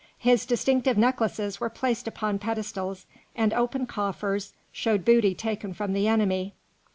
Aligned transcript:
His 0.17 0.47
distinctive 0.47 0.97
necklaces 0.97 1.59
were 1.59 1.69
placed 1.69 2.07
upon 2.07 2.39
pedestals, 2.39 3.05
and 3.35 3.53
open 3.53 3.85
coffers 3.85 4.51
showed 4.71 5.05
booty 5.05 5.35
taken 5.35 5.75
from 5.75 5.93
the 5.93 6.07
enemy. 6.07 6.55